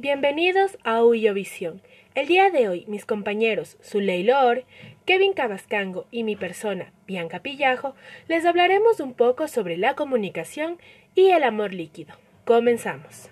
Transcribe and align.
Bienvenidos 0.00 0.78
a 0.84 1.02
Visión. 1.34 1.82
El 2.14 2.28
día 2.28 2.50
de 2.50 2.68
hoy, 2.68 2.84
mis 2.86 3.04
compañeros 3.04 3.76
Zuley 3.82 4.22
Lor, 4.22 4.64
Kevin 5.06 5.32
Cabascango 5.32 6.06
y 6.12 6.22
mi 6.22 6.36
persona, 6.36 6.92
Bianca 7.08 7.40
Pillajo, 7.40 7.96
les 8.28 8.46
hablaremos 8.46 9.00
un 9.00 9.12
poco 9.12 9.48
sobre 9.48 9.76
la 9.76 9.96
comunicación 9.96 10.78
y 11.16 11.30
el 11.30 11.42
amor 11.42 11.74
líquido. 11.74 12.14
Comenzamos. 12.44 13.30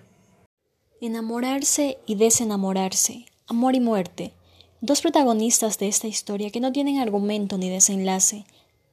Enamorarse 0.99 1.99
y 2.05 2.15
desenamorarse, 2.15 3.27
amor 3.47 3.75
y 3.75 3.79
muerte, 3.79 4.33
dos 4.81 4.99
protagonistas 4.99 5.79
de 5.79 5.87
esta 5.87 6.07
historia 6.07 6.49
que 6.49 6.59
no 6.59 6.73
tienen 6.73 6.99
argumento 6.99 7.57
ni 7.57 7.69
desenlace, 7.69 8.43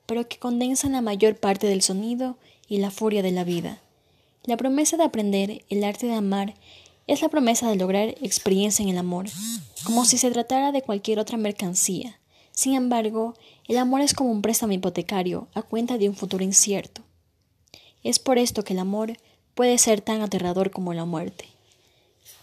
pero 0.07 0.29
que 0.29 0.39
condensan 0.39 0.93
la 0.93 1.01
mayor 1.01 1.35
parte 1.35 1.67
del 1.67 1.83
sonido 1.83 2.37
y 2.69 2.79
la 2.79 2.93
furia 2.93 3.25
de 3.25 3.33
la 3.33 3.43
vida. 3.43 3.81
La 4.45 4.57
promesa 4.57 4.97
de 4.97 5.03
aprender 5.03 5.63
el 5.71 5.83
arte 5.83 6.07
de 6.07 6.15
amar 6.15 6.55
es 7.07 7.23
la 7.23 7.29
promesa 7.29 7.69
de 7.69 7.77
lograr 7.77 8.09
experiencia 8.23 8.83
en 8.83 8.89
el 8.89 8.99
amor, 8.99 9.27
como 9.85 10.05
si 10.05 10.19
se 10.19 10.31
tratara 10.31 10.73
de 10.73 10.83
cualquier 10.83 11.19
otra 11.19 11.37
mercancía. 11.37 12.19
Sin 12.53 12.75
embargo, 12.75 13.35
el 13.67 13.79
amor 13.79 14.01
es 14.01 14.15
como 14.15 14.31
un 14.31 14.43
préstamo 14.43 14.73
hipotecario 14.73 15.49
a 15.55 15.63
cuenta 15.63 15.99
de 15.99 16.09
un 16.09 16.15
futuro 16.15 16.45
incierto. 16.45 17.03
Es 18.03 18.19
por 18.19 18.39
esto 18.39 18.65
que 18.65 18.75
el 18.75 18.79
amor 18.79 19.19
puede 19.55 19.79
ser 19.79 20.01
tan 20.01 20.21
aterrador 20.21 20.71
como 20.71 20.95
la 20.95 21.05
muerte. 21.05 21.47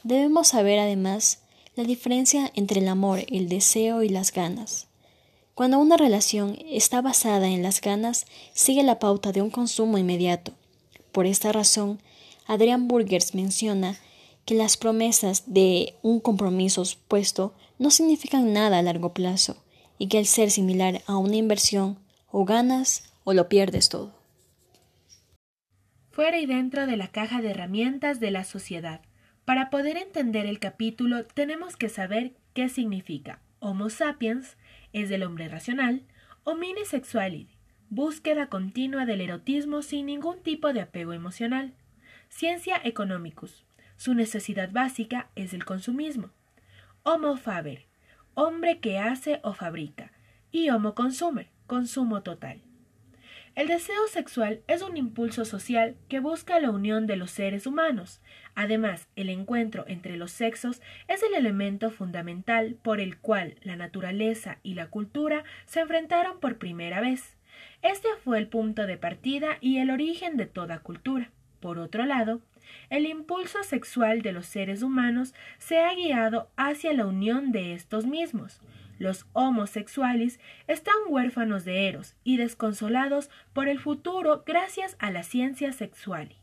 Debemos 0.03 0.49
saber 0.49 0.79
además 0.79 1.39
la 1.75 1.83
diferencia 1.83 2.51
entre 2.55 2.81
el 2.81 2.87
amor, 2.87 3.25
el 3.29 3.47
deseo 3.47 4.03
y 4.03 4.09
las 4.09 4.31
ganas. 4.31 4.87
Cuando 5.53 5.79
una 5.79 5.97
relación 5.97 6.57
está 6.69 7.01
basada 7.01 7.47
en 7.47 7.61
las 7.63 7.81
ganas, 7.81 8.25
sigue 8.53 8.83
la 8.83 8.99
pauta 8.99 9.31
de 9.31 9.41
un 9.41 9.49
consumo 9.49 9.97
inmediato. 9.97 10.53
Por 11.11 11.25
esta 11.25 11.51
razón, 11.51 12.01
Adrian 12.47 12.87
Burgers 12.87 13.35
menciona 13.35 13.97
que 14.51 14.57
las 14.57 14.75
promesas 14.75 15.53
de 15.53 15.93
un 16.01 16.19
compromiso 16.19 16.83
supuesto 16.83 17.55
no 17.79 17.89
significan 17.89 18.51
nada 18.51 18.79
a 18.79 18.81
largo 18.81 19.13
plazo 19.13 19.63
y 19.97 20.09
que 20.09 20.17
al 20.17 20.25
ser 20.25 20.51
similar 20.51 21.03
a 21.07 21.15
una 21.15 21.37
inversión 21.37 21.97
o 22.29 22.43
ganas 22.43 23.13
o 23.23 23.31
lo 23.31 23.47
pierdes 23.47 23.87
todo. 23.87 24.13
Fuera 26.09 26.37
y 26.37 26.47
dentro 26.47 26.85
de 26.85 26.97
la 26.97 27.07
caja 27.07 27.41
de 27.41 27.51
herramientas 27.51 28.19
de 28.19 28.29
la 28.29 28.43
sociedad. 28.43 28.99
Para 29.45 29.69
poder 29.69 29.95
entender 29.95 30.45
el 30.45 30.59
capítulo 30.59 31.23
tenemos 31.23 31.77
que 31.77 31.87
saber 31.87 32.33
qué 32.53 32.67
significa 32.67 33.39
Homo 33.59 33.89
sapiens, 33.89 34.57
es 34.91 35.07
del 35.07 35.23
hombre 35.23 35.47
racional, 35.47 36.03
Homini 36.43 36.83
sexuality, 36.83 37.55
búsqueda 37.89 38.47
continua 38.47 39.05
del 39.05 39.21
erotismo 39.21 39.81
sin 39.81 40.07
ningún 40.07 40.43
tipo 40.43 40.73
de 40.73 40.81
apego 40.81 41.13
emocional, 41.13 41.73
Ciencia 42.27 42.81
economicus, 42.83 43.65
su 44.01 44.15
necesidad 44.15 44.71
básica 44.71 45.29
es 45.35 45.53
el 45.53 45.63
consumismo. 45.63 46.31
Homo 47.03 47.37
faber, 47.37 47.85
hombre 48.33 48.79
que 48.79 48.97
hace 48.97 49.39
o 49.43 49.53
fabrica. 49.53 50.11
Y 50.51 50.71
homo 50.71 50.95
consumer, 50.95 51.49
consumo 51.67 52.23
total. 52.23 52.63
El 53.53 53.67
deseo 53.67 54.07
sexual 54.07 54.61
es 54.65 54.81
un 54.81 54.97
impulso 54.97 55.45
social 55.45 55.97
que 56.09 56.19
busca 56.19 56.59
la 56.59 56.71
unión 56.71 57.05
de 57.05 57.15
los 57.15 57.29
seres 57.29 57.67
humanos. 57.67 58.21
Además, 58.55 59.07
el 59.15 59.29
encuentro 59.29 59.85
entre 59.87 60.17
los 60.17 60.31
sexos 60.31 60.81
es 61.07 61.21
el 61.21 61.35
elemento 61.35 61.91
fundamental 61.91 62.79
por 62.81 63.01
el 63.01 63.19
cual 63.19 63.53
la 63.61 63.75
naturaleza 63.75 64.57
y 64.63 64.73
la 64.73 64.87
cultura 64.87 65.43
se 65.65 65.79
enfrentaron 65.79 66.39
por 66.39 66.57
primera 66.57 67.01
vez. 67.01 67.37
Este 67.83 68.07
fue 68.23 68.39
el 68.39 68.47
punto 68.47 68.87
de 68.87 68.97
partida 68.97 69.59
y 69.61 69.77
el 69.77 69.91
origen 69.91 70.37
de 70.37 70.47
toda 70.47 70.79
cultura. 70.79 71.29
Por 71.59 71.77
otro 71.77 72.07
lado, 72.07 72.41
el 72.89 73.05
impulso 73.05 73.63
sexual 73.63 74.21
de 74.21 74.31
los 74.31 74.45
seres 74.45 74.81
humanos 74.83 75.33
se 75.57 75.79
ha 75.79 75.93
guiado 75.93 76.49
hacia 76.55 76.93
la 76.93 77.05
unión 77.05 77.51
de 77.51 77.73
estos 77.73 78.05
mismos. 78.05 78.61
Los 78.99 79.25
homosexuales 79.33 80.39
están 80.67 80.93
huérfanos 81.07 81.65
de 81.65 81.87
Eros 81.87 82.15
y 82.23 82.37
desconsolados 82.37 83.31
por 83.51 83.67
el 83.67 83.79
futuro 83.79 84.43
gracias 84.45 84.95
a 84.99 85.09
la 85.09 85.23
ciencia 85.23 85.73
sexual. 85.73 86.35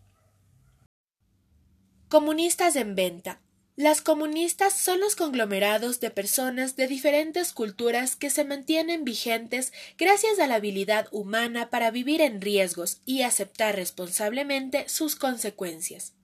Comunistas 2.09 2.75
en 2.75 2.95
venta. 2.95 3.41
Las 3.77 4.03
comunistas 4.03 4.73
son 4.73 4.99
los 4.99 5.15
conglomerados 5.15 6.01
de 6.01 6.11
personas 6.11 6.75
de 6.75 6.89
diferentes 6.89 7.53
culturas 7.53 8.17
que 8.17 8.29
se 8.29 8.43
mantienen 8.45 9.05
vigentes 9.05 9.73
gracias 9.97 10.41
a 10.41 10.49
la 10.49 10.57
habilidad 10.57 11.07
humana 11.13 11.71
para 11.71 11.93
vivir 11.93 12.21
en 12.21 12.41
riesgos 12.41 13.01
y 13.05 13.23
aceptar 13.23 13.77
responsablemente 13.77 14.89
sus 14.89 15.15
consecuencias. 15.15 16.18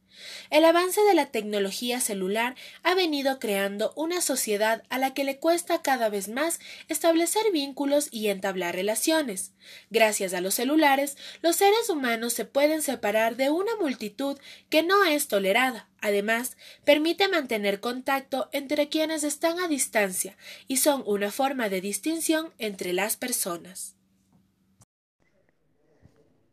El 0.50 0.64
avance 0.64 1.00
de 1.02 1.14
la 1.14 1.26
tecnología 1.26 2.00
celular 2.00 2.54
ha 2.82 2.94
venido 2.94 3.38
creando 3.38 3.92
una 3.96 4.20
sociedad 4.20 4.82
a 4.88 4.98
la 4.98 5.14
que 5.14 5.24
le 5.24 5.38
cuesta 5.38 5.82
cada 5.82 6.08
vez 6.08 6.28
más 6.28 6.60
establecer 6.88 7.50
vínculos 7.52 8.08
y 8.10 8.28
entablar 8.28 8.74
relaciones. 8.74 9.52
Gracias 9.90 10.34
a 10.34 10.40
los 10.40 10.54
celulares, 10.54 11.16
los 11.42 11.56
seres 11.56 11.88
humanos 11.88 12.32
se 12.32 12.44
pueden 12.44 12.82
separar 12.82 13.36
de 13.36 13.50
una 13.50 13.76
multitud 13.80 14.38
que 14.70 14.82
no 14.82 15.04
es 15.04 15.28
tolerada. 15.28 15.88
Además, 16.00 16.56
permite 16.84 17.28
mantener 17.28 17.80
contacto 17.80 18.48
entre 18.52 18.88
quienes 18.88 19.24
están 19.24 19.58
a 19.58 19.68
distancia 19.68 20.36
y 20.68 20.76
son 20.76 21.02
una 21.06 21.30
forma 21.30 21.68
de 21.68 21.80
distinción 21.80 22.52
entre 22.58 22.92
las 22.92 23.16
personas. 23.16 23.96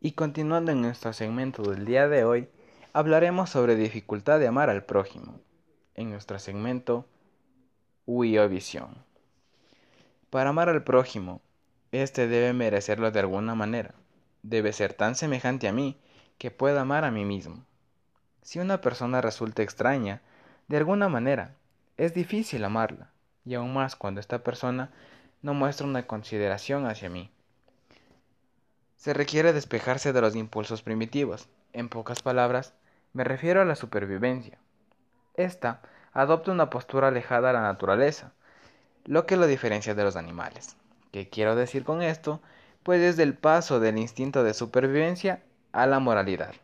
Y 0.00 0.12
continuando 0.12 0.72
en 0.72 0.80
nuestro 0.80 1.12
segmento 1.12 1.62
del 1.62 1.84
día 1.84 2.08
de 2.08 2.24
hoy, 2.24 2.48
hablaremos 2.94 3.48
sobre 3.48 3.74
dificultad 3.74 4.38
de 4.38 4.46
amar 4.46 4.68
al 4.68 4.84
prójimo 4.84 5.40
en 5.94 6.10
nuestro 6.10 6.38
segmento 6.38 7.06
Huyo 8.04 8.46
Visión. 8.48 8.96
Para 10.28 10.50
amar 10.50 10.68
al 10.68 10.84
prójimo, 10.84 11.40
éste 11.90 12.26
debe 12.26 12.52
merecerlo 12.52 13.10
de 13.10 13.20
alguna 13.20 13.54
manera. 13.54 13.94
Debe 14.42 14.72
ser 14.72 14.92
tan 14.92 15.14
semejante 15.14 15.68
a 15.68 15.72
mí 15.72 15.98
que 16.36 16.50
pueda 16.50 16.82
amar 16.82 17.04
a 17.04 17.10
mí 17.10 17.24
mismo. 17.24 17.64
Si 18.42 18.58
una 18.58 18.80
persona 18.80 19.20
resulta 19.20 19.62
extraña, 19.62 20.20
de 20.68 20.76
alguna 20.76 21.08
manera, 21.08 21.54
es 21.96 22.12
difícil 22.12 22.64
amarla, 22.64 23.10
y 23.44 23.54
aún 23.54 23.72
más 23.72 23.96
cuando 23.96 24.20
esta 24.20 24.42
persona 24.42 24.90
no 25.40 25.54
muestra 25.54 25.86
una 25.86 26.06
consideración 26.06 26.86
hacia 26.86 27.08
mí. 27.08 27.30
Se 28.96 29.14
requiere 29.14 29.52
despejarse 29.52 30.12
de 30.12 30.20
los 30.20 30.36
impulsos 30.36 30.82
primitivos. 30.82 31.48
En 31.72 31.88
pocas 31.88 32.22
palabras, 32.22 32.74
me 33.12 33.24
refiero 33.24 33.60
a 33.60 33.64
la 33.64 33.76
supervivencia. 33.76 34.58
Esta 35.34 35.82
adopta 36.12 36.52
una 36.52 36.70
postura 36.70 37.08
alejada 37.08 37.50
a 37.50 37.52
la 37.52 37.62
naturaleza, 37.62 38.32
lo 39.04 39.26
que 39.26 39.36
lo 39.36 39.46
diferencia 39.46 39.94
de 39.94 40.04
los 40.04 40.16
animales. 40.16 40.76
¿Qué 41.10 41.28
quiero 41.28 41.54
decir 41.56 41.84
con 41.84 42.02
esto? 42.02 42.40
Pues 42.82 43.00
es 43.00 43.18
el 43.18 43.34
paso 43.34 43.80
del 43.80 43.98
instinto 43.98 44.44
de 44.44 44.54
supervivencia 44.54 45.42
a 45.72 45.86
la 45.86 45.98
moralidad. 45.98 46.54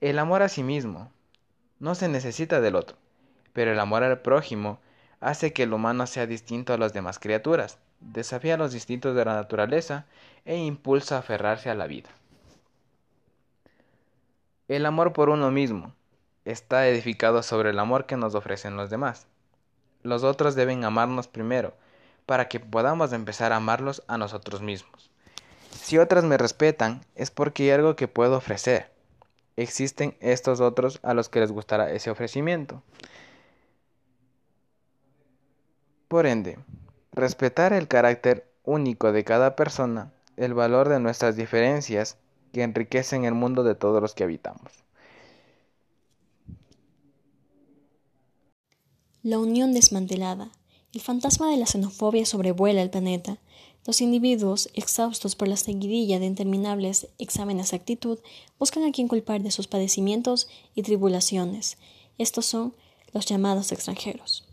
El 0.00 0.18
amor 0.18 0.42
a 0.42 0.48
sí 0.48 0.62
mismo 0.62 1.12
no 1.78 1.94
se 1.94 2.08
necesita 2.08 2.60
del 2.60 2.74
otro, 2.76 2.96
pero 3.52 3.72
el 3.72 3.80
amor 3.80 4.02
al 4.02 4.20
prójimo 4.20 4.80
hace 5.20 5.52
que 5.52 5.64
el 5.64 5.72
humano 5.72 6.06
sea 6.06 6.26
distinto 6.26 6.72
a 6.72 6.78
las 6.78 6.94
demás 6.94 7.18
criaturas, 7.18 7.78
desafía 8.00 8.56
los 8.56 8.74
instintos 8.74 9.14
de 9.14 9.24
la 9.24 9.34
naturaleza 9.34 10.06
e 10.46 10.56
impulsa 10.56 11.16
a 11.16 11.18
aferrarse 11.18 11.68
a 11.68 11.74
la 11.74 11.86
vida. 11.86 12.08
El 14.70 14.86
amor 14.86 15.12
por 15.12 15.30
uno 15.30 15.50
mismo 15.50 15.96
está 16.44 16.86
edificado 16.86 17.42
sobre 17.42 17.70
el 17.70 17.78
amor 17.80 18.06
que 18.06 18.16
nos 18.16 18.36
ofrecen 18.36 18.76
los 18.76 18.88
demás. 18.88 19.26
Los 20.04 20.22
otros 20.22 20.54
deben 20.54 20.84
amarnos 20.84 21.26
primero, 21.26 21.74
para 22.24 22.46
que 22.46 22.60
podamos 22.60 23.12
empezar 23.12 23.52
a 23.52 23.56
amarlos 23.56 24.04
a 24.06 24.16
nosotros 24.16 24.62
mismos. 24.62 25.10
Si 25.72 25.98
otras 25.98 26.22
me 26.22 26.38
respetan, 26.38 27.00
es 27.16 27.32
porque 27.32 27.64
hay 27.64 27.70
algo 27.70 27.96
que 27.96 28.06
puedo 28.06 28.36
ofrecer. 28.36 28.92
Existen 29.56 30.16
estos 30.20 30.60
otros 30.60 31.00
a 31.02 31.14
los 31.14 31.28
que 31.28 31.40
les 31.40 31.50
gustará 31.50 31.90
ese 31.90 32.08
ofrecimiento. 32.08 32.80
Por 36.06 36.26
ende, 36.26 36.60
respetar 37.10 37.72
el 37.72 37.88
carácter 37.88 38.48
único 38.62 39.10
de 39.10 39.24
cada 39.24 39.56
persona, 39.56 40.12
el 40.36 40.54
valor 40.54 40.88
de 40.88 41.00
nuestras 41.00 41.34
diferencias 41.34 42.18
que 42.52 42.62
enriquecen 42.62 43.24
el 43.24 43.34
mundo 43.34 43.62
de 43.62 43.74
todos 43.74 44.00
los 44.02 44.14
que 44.14 44.24
habitamos. 44.24 44.72
La 49.22 49.38
unión 49.38 49.74
desmantelada. 49.74 50.50
El 50.94 51.02
fantasma 51.02 51.50
de 51.50 51.58
la 51.58 51.66
xenofobia 51.66 52.24
sobrevuela 52.24 52.82
el 52.82 52.90
planeta. 52.90 53.38
Los 53.86 54.00
individuos, 54.00 54.70
exhaustos 54.74 55.36
por 55.36 55.46
la 55.46 55.56
seguidilla 55.56 56.18
de 56.18 56.26
interminables 56.26 57.08
exámenes 57.18 57.70
de 57.70 57.76
actitud, 57.76 58.18
buscan 58.58 58.84
a 58.84 58.92
quien 58.92 59.08
culpar 59.08 59.42
de 59.42 59.50
sus 59.50 59.68
padecimientos 59.68 60.48
y 60.74 60.82
tribulaciones. 60.82 61.76
Estos 62.18 62.46
son 62.46 62.74
los 63.12 63.26
llamados 63.26 63.72
extranjeros. 63.72 64.49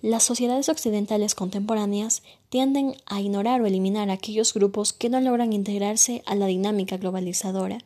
Las 0.00 0.22
sociedades 0.22 0.68
occidentales 0.68 1.34
contemporáneas 1.34 2.22
tienden 2.50 2.94
a 3.06 3.20
ignorar 3.20 3.60
o 3.60 3.66
eliminar 3.66 4.10
aquellos 4.10 4.54
grupos 4.54 4.92
que 4.92 5.08
no 5.08 5.20
logran 5.20 5.52
integrarse 5.52 6.22
a 6.24 6.36
la 6.36 6.46
dinámica 6.46 6.98
globalizadora. 6.98 7.78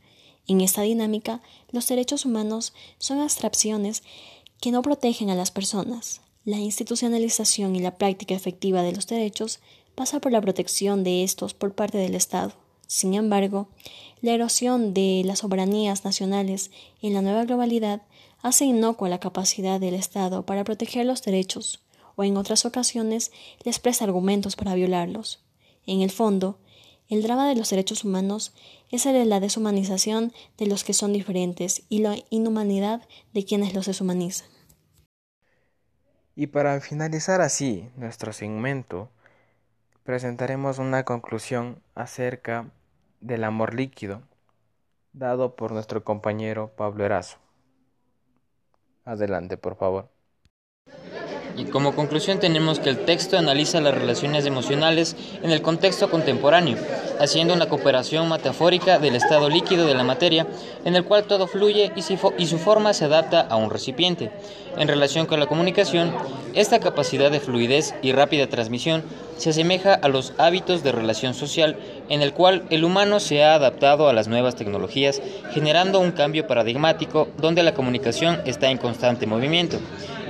En 0.46 0.60
esta 0.60 0.82
dinámica, 0.82 1.40
los 1.70 1.88
derechos 1.88 2.26
humanos 2.26 2.74
son 2.98 3.20
abstracciones 3.20 4.02
que 4.60 4.72
no 4.72 4.82
protegen 4.82 5.30
a 5.30 5.34
las 5.34 5.50
personas. 5.50 6.20
La 6.44 6.58
institucionalización 6.58 7.76
y 7.76 7.80
la 7.80 7.96
práctica 7.96 8.34
efectiva 8.34 8.82
de 8.82 8.92
los 8.92 9.06
derechos 9.06 9.60
pasa 9.94 10.20
por 10.20 10.32
la 10.32 10.40
protección 10.42 11.04
de 11.04 11.24
estos 11.24 11.54
por 11.54 11.74
parte 11.74 11.96
del 11.96 12.14
Estado. 12.14 12.52
Sin 12.86 13.14
embargo, 13.14 13.68
la 14.20 14.32
erosión 14.32 14.92
de 14.92 15.22
las 15.24 15.38
soberanías 15.38 16.04
nacionales 16.04 16.70
en 17.00 17.14
la 17.14 17.22
nueva 17.22 17.46
globalidad 17.46 18.02
hace 18.42 18.66
inocua 18.66 19.08
la 19.08 19.20
capacidad 19.20 19.80
del 19.80 19.94
Estado 19.94 20.44
para 20.44 20.64
proteger 20.64 21.06
los 21.06 21.22
derechos, 21.22 21.80
o 22.16 22.24
en 22.24 22.36
otras 22.36 22.64
ocasiones 22.64 23.32
les 23.64 23.78
presta 23.78 24.04
argumentos 24.04 24.56
para 24.56 24.74
violarlos. 24.74 25.44
En 25.86 26.00
el 26.00 26.10
fondo, 26.10 26.58
el 27.08 27.22
drama 27.22 27.48
de 27.48 27.56
los 27.56 27.70
derechos 27.70 28.04
humanos 28.04 28.54
es 28.90 29.06
el 29.06 29.14
de 29.14 29.24
la 29.24 29.40
deshumanización 29.40 30.32
de 30.56 30.66
los 30.66 30.84
que 30.84 30.94
son 30.94 31.12
diferentes 31.12 31.82
y 31.88 31.98
la 31.98 32.16
inhumanidad 32.30 33.06
de 33.34 33.44
quienes 33.44 33.74
los 33.74 33.86
deshumanizan. 33.86 34.48
Y 36.34 36.46
para 36.46 36.80
finalizar 36.80 37.42
así 37.42 37.90
nuestro 37.96 38.32
segmento, 38.32 39.10
presentaremos 40.04 40.78
una 40.78 41.04
conclusión 41.04 41.82
acerca 41.94 42.70
del 43.20 43.44
amor 43.44 43.74
líquido, 43.74 44.22
dado 45.12 45.54
por 45.54 45.72
nuestro 45.72 46.04
compañero 46.04 46.72
Pablo 46.74 47.04
Erazo. 47.04 47.36
Adelante, 49.04 49.56
por 49.56 49.76
favor. 49.76 50.08
Y 51.56 51.64
como 51.66 51.94
conclusión 51.94 52.40
tenemos 52.40 52.78
que 52.78 52.90
el 52.90 53.04
texto 53.04 53.36
analiza 53.36 53.80
las 53.80 53.94
relaciones 53.94 54.46
emocionales 54.46 55.16
en 55.42 55.50
el 55.50 55.62
contexto 55.62 56.10
contemporáneo, 56.10 56.76
haciendo 57.20 57.54
una 57.54 57.68
cooperación 57.68 58.28
metafórica 58.28 58.98
del 58.98 59.16
estado 59.16 59.48
líquido 59.48 59.86
de 59.86 59.94
la 59.94 60.04
materia, 60.04 60.46
en 60.84 60.96
el 60.96 61.04
cual 61.04 61.24
todo 61.24 61.46
fluye 61.46 61.92
y 61.96 62.46
su 62.46 62.58
forma 62.58 62.94
se 62.94 63.04
adapta 63.04 63.40
a 63.40 63.56
un 63.56 63.70
recipiente. 63.70 64.30
En 64.78 64.88
relación 64.88 65.26
con 65.26 65.38
la 65.38 65.46
comunicación, 65.46 66.14
esta 66.54 66.80
capacidad 66.80 67.30
de 67.30 67.40
fluidez 67.40 67.94
y 68.00 68.12
rápida 68.12 68.46
transmisión 68.46 69.02
se 69.36 69.50
asemeja 69.50 69.94
a 69.94 70.08
los 70.08 70.32
hábitos 70.38 70.82
de 70.82 70.92
relación 70.92 71.34
social 71.34 71.76
en 72.12 72.20
el 72.20 72.34
cual 72.34 72.64
el 72.68 72.84
humano 72.84 73.20
se 73.20 73.42
ha 73.42 73.54
adaptado 73.54 74.06
a 74.06 74.12
las 74.12 74.28
nuevas 74.28 74.54
tecnologías, 74.54 75.22
generando 75.54 75.98
un 75.98 76.12
cambio 76.12 76.46
paradigmático 76.46 77.28
donde 77.38 77.62
la 77.62 77.72
comunicación 77.72 78.42
está 78.44 78.70
en 78.70 78.76
constante 78.76 79.26
movimiento. 79.26 79.78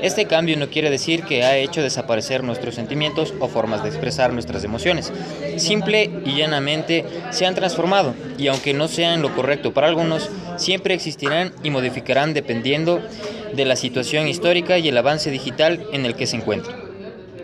Este 0.01 0.27
cambio 0.27 0.57
no 0.57 0.69
quiere 0.69 0.91
decir 0.91 1.25
que 1.25 1.43
ha 1.43 1.57
hecho 1.57 1.83
desaparecer 1.83 2.45
nuestros 2.45 2.77
sentimientos 2.77 3.35
o 3.41 3.49
formas 3.49 3.83
de 3.83 3.89
expresar 3.89 4.33
nuestras 4.33 4.63
emociones. 4.63 5.13
Simple 5.57 6.09
y 6.25 6.37
llanamente 6.37 7.05
se 7.31 7.47
han 7.47 7.57
transformado 7.57 8.15
y 8.39 8.47
aunque 8.47 8.75
no 8.75 8.87
sean 8.87 9.21
lo 9.21 9.35
correcto 9.35 9.75
para 9.75 9.89
algunos, 9.89 10.31
siempre 10.59 10.95
existirán 10.95 11.53
y 11.65 11.71
modificarán 11.71 12.33
dependiendo 12.33 13.01
de 13.55 13.65
la 13.65 13.75
situación 13.75 14.29
histórica 14.29 14.79
y 14.79 14.87
el 14.89 14.97
avance 14.99 15.33
digital 15.33 15.85
en 15.93 16.07
el 16.07 16.15
que 16.15 16.29
se 16.29 16.37
encuentran. 16.37 16.82